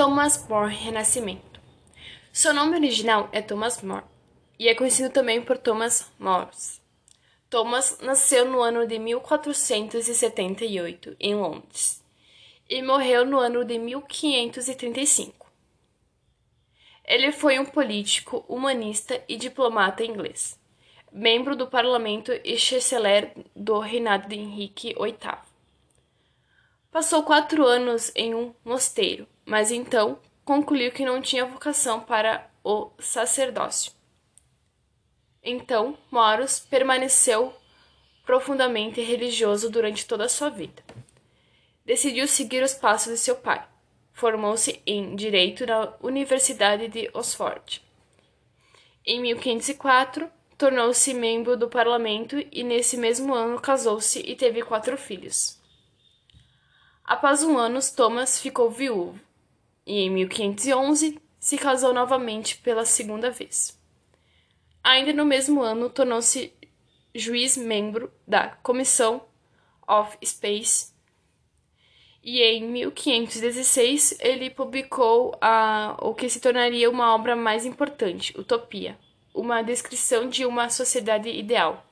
[0.00, 1.60] Thomas More Renascimento.
[2.32, 4.06] Seu nome original é Thomas More
[4.58, 6.48] e é conhecido também por Thomas More.
[7.50, 12.02] Thomas nasceu no ano de 1478 em Londres
[12.66, 15.52] e morreu no ano de 1535.
[17.04, 20.58] Ele foi um político, humanista e diplomata inglês,
[21.12, 25.18] membro do parlamento e chanceler do reinado de Henrique VIII.
[26.90, 32.88] Passou quatro anos em um mosteiro, mas então concluiu que não tinha vocação para o
[33.00, 33.90] sacerdócio.
[35.42, 37.52] Então, Moros permaneceu
[38.24, 40.84] profundamente religioso durante toda a sua vida.
[41.84, 43.66] Decidiu seguir os passos de seu pai.
[44.12, 47.82] Formou-se em direito na Universidade de Oxford.
[49.04, 55.60] Em 1504, tornou-se membro do parlamento e nesse mesmo ano casou-se e teve quatro filhos.
[57.04, 59.18] Após um ano, Thomas ficou viúvo
[59.90, 63.76] e em 1511 se casou novamente pela segunda vez.
[64.84, 66.54] Ainda no mesmo ano, tornou-se
[67.12, 69.20] juiz membro da Commission
[69.88, 70.92] of Space
[72.22, 78.96] e em 1516 ele publicou a, o que se tornaria uma obra mais importante, Utopia,
[79.34, 81.84] uma descrição de uma sociedade ideal,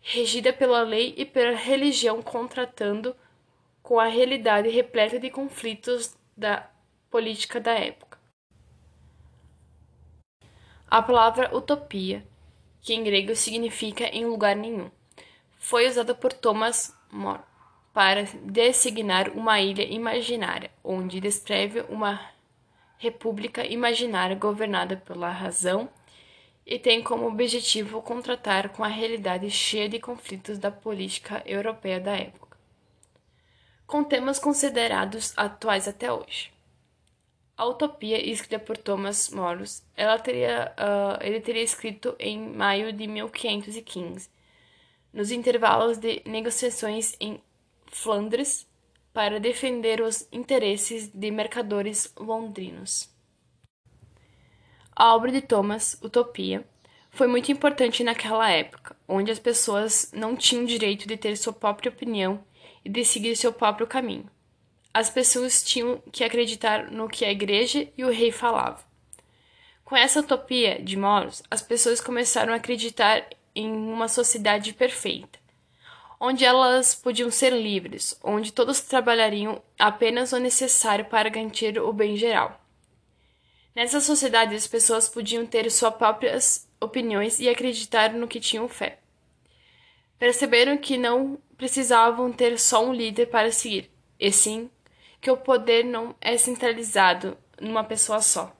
[0.00, 3.14] regida pela lei e pela religião, contratando
[3.82, 6.66] com a realidade repleta de conflitos da
[7.16, 8.18] política da época.
[10.86, 12.22] A palavra utopia,
[12.82, 14.90] que em grego significa em lugar nenhum,
[15.58, 17.40] foi usada por Thomas More
[17.94, 22.20] para designar uma ilha imaginária, onde descreve uma
[22.98, 25.88] república imaginária governada pela razão
[26.66, 32.14] e tem como objetivo contratar com a realidade cheia de conflitos da política europeia da
[32.14, 32.58] época,
[33.86, 36.54] com temas considerados atuais até hoje.
[37.56, 39.30] A Utopia, escrita por Thomas
[39.96, 44.28] ela teria, uh, ele teria escrito em maio de 1515,
[45.10, 47.40] nos intervalos de negociações em
[47.86, 48.68] Flandres
[49.10, 53.08] para defender os interesses de mercadores londrinos.
[54.94, 56.62] A obra de Thomas, Utopia,
[57.10, 61.90] foi muito importante naquela época, onde as pessoas não tinham direito de ter sua própria
[61.90, 62.44] opinião
[62.84, 64.30] e de seguir seu próprio caminho.
[64.96, 68.82] As pessoas tinham que acreditar no que a igreja e o rei falavam.
[69.84, 75.38] Com essa utopia de Moros, as pessoas começaram a acreditar em uma sociedade perfeita,
[76.18, 82.16] onde elas podiam ser livres, onde todos trabalhariam apenas o necessário para garantir o bem
[82.16, 82.58] geral.
[83.74, 88.98] Nessa sociedade, as pessoas podiam ter suas próprias opiniões e acreditar no que tinham fé.
[90.18, 94.70] Perceberam que não precisavam ter só um líder para seguir, e sim
[95.20, 98.55] que o poder não é centralizado numa pessoa só.